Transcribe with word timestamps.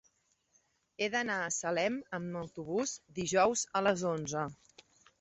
He 0.97 1.09
d'anar 1.15 1.35
a 1.43 1.51
Salem 1.59 2.01
amb 2.21 2.41
autobús 2.41 2.97
dijous 3.23 3.67
a 3.83 3.87
les 3.91 4.09
onze. 4.17 4.51